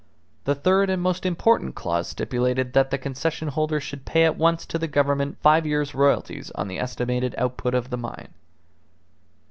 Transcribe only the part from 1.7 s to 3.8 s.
clause stipulated that the concession holder